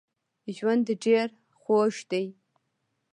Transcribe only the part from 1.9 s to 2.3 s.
دی